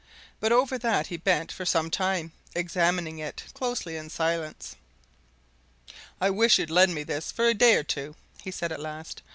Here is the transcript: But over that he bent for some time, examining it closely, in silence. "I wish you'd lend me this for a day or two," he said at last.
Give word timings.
But 0.39 0.51
over 0.51 0.79
that 0.79 1.05
he 1.07 1.17
bent 1.17 1.51
for 1.51 1.63
some 1.63 1.91
time, 1.91 2.31
examining 2.55 3.19
it 3.19 3.43
closely, 3.53 3.97
in 3.97 4.09
silence. 4.09 4.75
"I 6.19 6.31
wish 6.31 6.57
you'd 6.57 6.71
lend 6.71 6.95
me 6.95 7.03
this 7.03 7.31
for 7.31 7.45
a 7.47 7.53
day 7.53 7.75
or 7.75 7.83
two," 7.83 8.15
he 8.41 8.49
said 8.49 8.71
at 8.71 8.79
last. 8.79 9.21